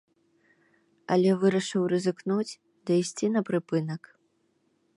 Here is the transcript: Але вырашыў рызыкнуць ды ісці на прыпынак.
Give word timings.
Але 1.15 1.29
вырашыў 1.43 1.83
рызыкнуць 1.93 2.47
ды 2.85 2.91
ісці 3.03 3.27
на 3.37 3.41
прыпынак. 3.51 4.01